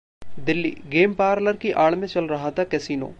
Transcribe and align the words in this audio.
Delhi 0.39 0.89
game 0.89 1.13
parlour 1.13 1.55
की 1.57 1.71
आड़ 1.81 1.93
में 1.95 2.07
चल 2.07 2.27
रहा 2.27 2.51
था 2.51 2.63
कैसीनो 2.63 3.09